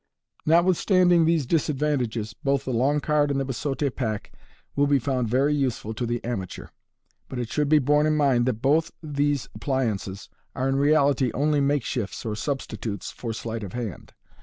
[0.47, 4.33] Notwithstanding these disad vantages, both the long card and the biseaute pack
[4.75, 6.71] will b* found very useful to the amateur j
[7.29, 11.59] but it should be borne in mind that both these appliances are in reality only
[11.61, 14.13] makeshifts or substitutes for sleight of hand.